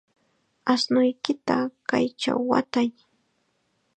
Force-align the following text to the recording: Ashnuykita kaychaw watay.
Ashnuykita 0.71 1.57
kaychaw 1.89 2.39
watay. 2.49 2.87